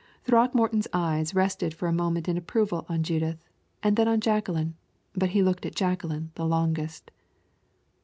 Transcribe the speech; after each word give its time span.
Throckmorton's 0.23 0.87
eye 0.93 1.23
rested 1.31 1.75
for 1.75 1.87
a 1.87 1.93
moment 1.93 2.27
in 2.27 2.35
approval 2.35 2.87
on 2.89 3.03
Judith, 3.03 3.47
and 3.83 3.95
then 3.95 4.07
on 4.07 4.19
Jacqueline, 4.19 4.73
but 5.13 5.29
he 5.29 5.43
looked 5.43 5.63
at 5.63 5.75
Jacqueline 5.75 6.31
the 6.33 6.47
longest. 6.47 7.11